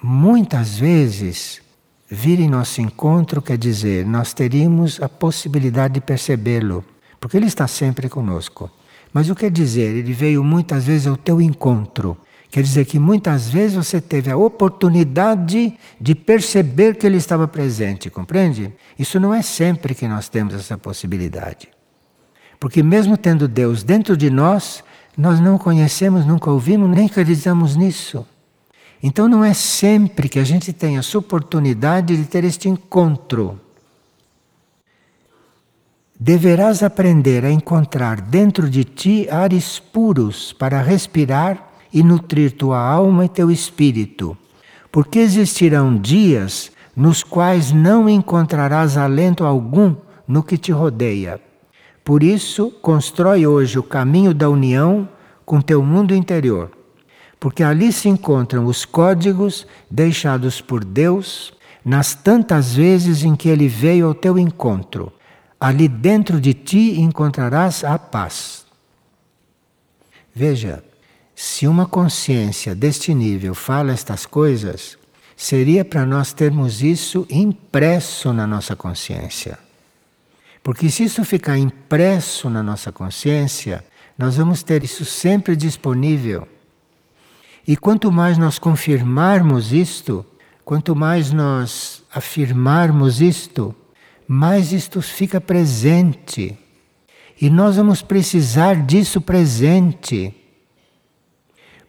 [0.00, 1.60] muitas vezes
[2.08, 6.84] vir em nosso encontro quer dizer nós teríamos a possibilidade de percebê-lo,
[7.18, 8.70] porque ele está sempre conosco.
[9.12, 9.96] Mas o que quer dizer?
[9.96, 12.16] Ele veio muitas vezes ao teu encontro.
[12.50, 18.08] Quer dizer que muitas vezes você teve a oportunidade de perceber que ele estava presente,
[18.08, 18.72] compreende?
[18.98, 21.68] Isso não é sempre que nós temos essa possibilidade.
[22.60, 24.84] Porque mesmo tendo Deus dentro de nós,
[25.16, 28.26] nós não conhecemos, nunca ouvimos, nem acreditamos nisso.
[29.02, 33.60] Então não é sempre que a gente tem essa oportunidade de ter este encontro.
[36.18, 43.26] Deverás aprender a encontrar dentro de ti ares puros para respirar e nutrir tua alma
[43.26, 44.36] e teu espírito,
[44.90, 49.94] porque existirão dias nos quais não encontrarás alento algum
[50.26, 51.40] no que te rodeia.
[52.06, 55.06] Por isso, constrói hoje o caminho da união
[55.44, 56.70] com teu mundo interior
[57.38, 61.52] porque ali se encontram os códigos deixados por Deus
[61.84, 65.12] nas tantas vezes em que ele veio ao teu encontro.
[65.60, 68.66] Ali dentro de ti encontrarás a paz.
[70.34, 70.82] Veja,
[71.34, 74.98] se uma consciência deste nível fala estas coisas,
[75.36, 79.65] seria para nós termos isso impresso na nossa consciência.
[80.66, 83.84] Porque se isso ficar impresso na nossa consciência,
[84.18, 86.48] nós vamos ter isso sempre disponível
[87.64, 90.26] e quanto mais nós confirmarmos isto,
[90.64, 93.72] quanto mais nós afirmarmos isto,
[94.26, 96.58] mais isto fica presente.
[97.40, 100.34] E nós vamos precisar disso presente.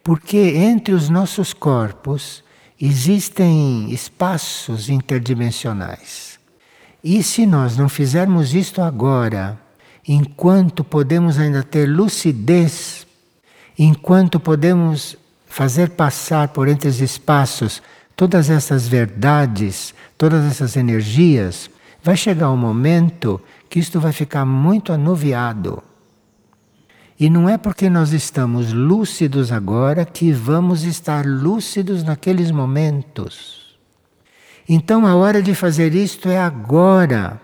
[0.03, 2.43] Porque entre os nossos corpos
[2.79, 6.36] existem espaços interdimensionais.
[7.09, 9.57] E se nós não fizermos isto agora,
[10.05, 13.07] enquanto podemos ainda ter lucidez,
[13.79, 17.81] enquanto podemos fazer passar por entre os espaços
[18.13, 21.69] todas essas verdades, todas essas energias,
[22.03, 23.39] vai chegar um momento
[23.69, 25.81] que isto vai ficar muito anuviado.
[27.17, 33.56] E não é porque nós estamos lúcidos agora que vamos estar lúcidos naqueles momentos.
[34.67, 37.39] Então a hora de fazer isto é agora,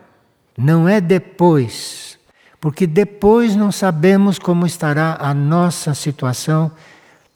[0.57, 2.19] não é depois.
[2.59, 6.71] Porque depois não sabemos como estará a nossa situação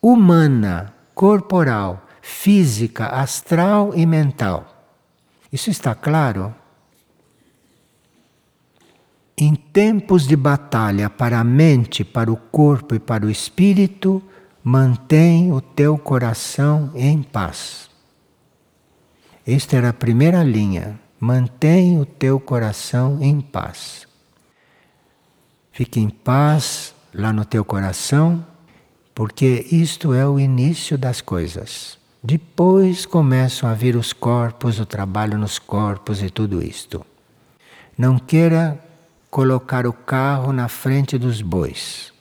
[0.02, 4.66] humana, corporal, física, astral e mental.
[5.52, 6.54] Isso está claro?
[9.38, 14.22] Em tempos de batalha para a mente, para o corpo e para o espírito,
[14.64, 17.87] mantém o teu coração em paz.
[19.48, 21.00] Esta era a primeira linha.
[21.18, 24.06] Mantém o teu coração em paz.
[25.72, 28.46] Fique em paz lá no teu coração
[29.16, 31.98] porque isto é o início das coisas.
[32.22, 37.06] Depois começam a vir os corpos, o trabalho nos corpos e tudo isto.
[37.98, 38.78] Não queira
[39.32, 42.12] colocar o carro na frente dos bois.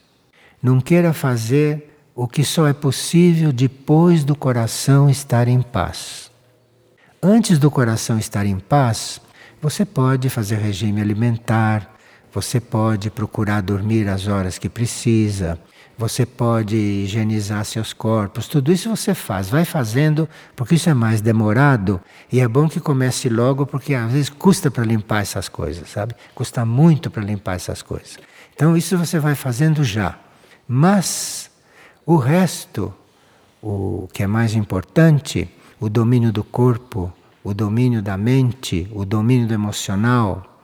[0.63, 6.31] Não queira fazer o que só é possível depois do coração estar em paz.
[7.29, 9.21] Antes do coração estar em paz,
[9.61, 11.93] Você pode fazer regime alimentar,
[12.33, 15.59] você pode procurar dormir as horas que precisa,
[15.99, 21.21] você pode higienizar seus corpos, tudo isso você faz, vai fazendo, porque isso é mais
[21.21, 22.01] demorado
[22.31, 26.15] e é bom que comece logo, porque às vezes custa para limpar essas coisas, sabe?
[26.33, 28.19] Custa muito para limpar essas coisas.
[28.55, 30.17] Então isso você vai fazendo já.
[30.69, 31.51] Mas
[32.05, 32.95] o resto,
[33.61, 35.51] o que é mais importante,
[35.81, 37.13] o domínio do corpo,
[37.45, 40.61] o domínio da mente, o domínio do emocional,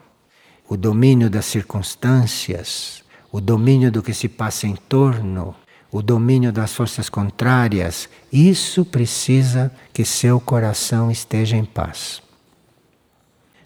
[0.67, 5.55] o domínio das circunstâncias, o domínio do que se passa em torno,
[5.91, 12.21] o domínio das forças contrárias, isso precisa que seu coração esteja em paz.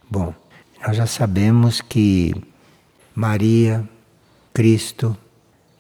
[0.10, 0.34] Bom,
[0.86, 2.34] nós já sabemos que
[3.16, 3.88] Maria,
[4.54, 5.16] Cristo,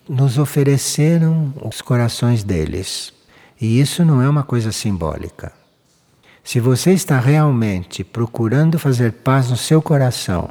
[0.08, 3.14] nos ofereceram os corações deles.
[3.60, 5.57] E isso não é uma coisa simbólica.
[6.48, 10.48] Se você está realmente procurando fazer paz no seu coração,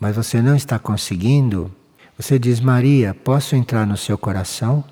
[0.00, 1.70] mas você não está conseguindo,
[2.16, 4.82] você diz, Maria, posso entrar no seu coração?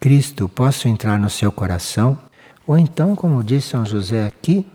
[0.00, 2.18] Cristo, posso entrar no seu coração?
[2.66, 4.66] Ou então, como diz São José aqui,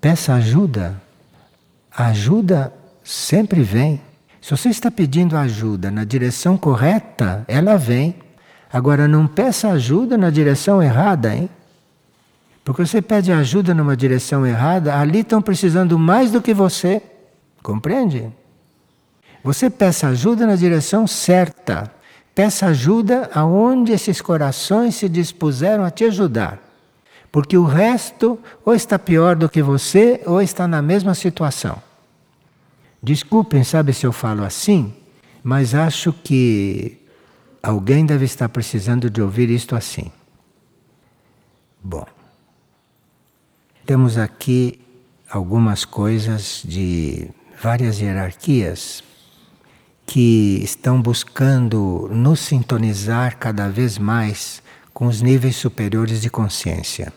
[0.00, 1.02] peça ajuda.
[1.90, 2.72] A ajuda
[3.02, 4.00] sempre vem.
[4.40, 8.14] Se você está pedindo ajuda na direção correta, ela vem.
[8.72, 11.50] Agora, não peça ajuda na direção errada, hein?
[12.64, 17.02] Porque você pede ajuda numa direção errada, ali estão precisando mais do que você.
[17.62, 18.30] Compreende?
[19.42, 21.90] Você peça ajuda na direção certa.
[22.34, 26.58] Peça ajuda aonde esses corações se dispuseram a te ajudar.
[27.32, 31.80] Porque o resto ou está pior do que você ou está na mesma situação.
[33.02, 34.92] Desculpem, sabe se eu falo assim,
[35.42, 36.98] mas acho que
[37.62, 40.10] alguém deve estar precisando de ouvir isto assim.
[41.82, 42.04] Bom,
[43.90, 44.78] temos aqui
[45.28, 47.28] algumas coisas de
[47.60, 49.02] várias hierarquias
[50.06, 54.62] que estão buscando nos sintonizar cada vez mais
[54.94, 57.12] com os níveis superiores de consciência.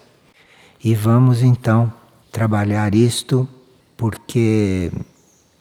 [0.84, 1.94] E vamos então
[2.32, 3.48] trabalhar isto
[3.96, 4.92] porque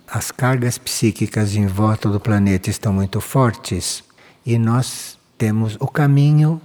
[0.08, 4.02] as cargas psíquicas em volta do planeta estão muito fortes
[4.46, 6.58] e nós temos o caminho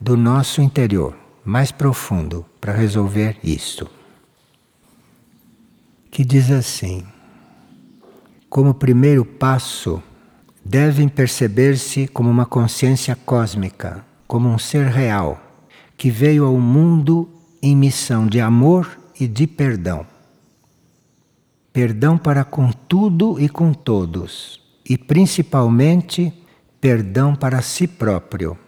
[0.00, 3.88] do nosso interior mais profundo para resolver isto.
[6.10, 7.04] Que diz assim:
[8.48, 10.02] como primeiro passo
[10.64, 15.40] devem perceber-se como uma consciência cósmica, como um ser real,
[15.96, 17.28] que veio ao mundo
[17.62, 20.06] em missão de amor e de perdão.
[21.72, 26.32] Perdão para com tudo e com todos, e principalmente
[26.80, 28.58] perdão para si próprio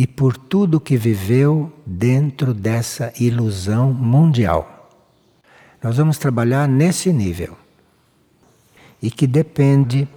[0.00, 4.88] e por tudo que viveu dentro dessa ilusão mundial.
[5.82, 7.54] Nós vamos trabalhar nesse nível
[9.02, 10.08] e que depende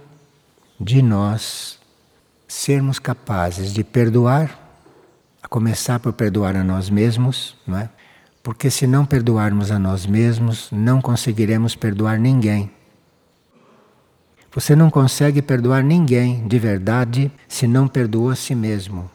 [0.80, 1.78] de nós
[2.48, 4.58] sermos capazes de perdoar,
[5.42, 7.90] a começar por perdoar a nós mesmos, não é?
[8.42, 12.70] Porque se não perdoarmos a nós mesmos, não conseguiremos perdoar ninguém.
[14.50, 19.12] Você não consegue perdoar ninguém de verdade se não perdoou a si mesmo.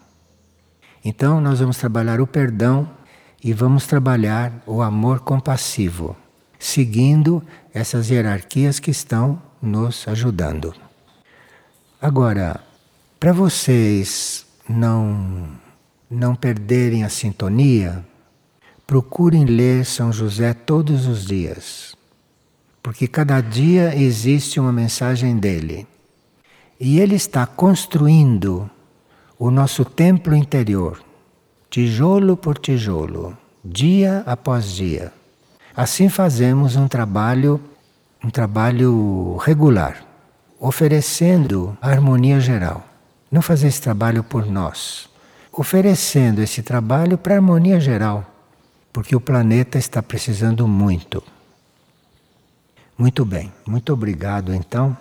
[1.04, 2.90] Então, nós vamos trabalhar o perdão
[3.44, 6.16] e vamos trabalhar o amor compassivo,
[6.58, 7.42] seguindo
[7.74, 10.74] essas hierarquias que estão nos ajudando.
[12.02, 12.62] Agora,
[13.20, 15.60] para vocês não
[16.10, 18.04] não perderem a sintonia,
[18.88, 21.96] procurem ler São José todos os dias.
[22.82, 25.86] Porque cada dia existe uma mensagem dele.
[26.80, 28.70] E ele está construindo
[29.40, 31.02] o nosso templo interior,
[31.70, 33.36] tijolo por tijolo,
[33.66, 35.12] dia após dia.
[35.76, 37.60] Assim fazemos um trabalho,
[38.24, 40.10] um trabalho regular
[40.60, 42.86] oferecendo a harmonia geral.
[43.32, 45.10] Não fazer esse trabalho por nós,
[45.52, 48.26] oferecendo esse trabalho para a harmonia geral,
[48.92, 51.24] porque o planeta está precisando muito.
[52.98, 54.98] Muito bem, muito obrigado então.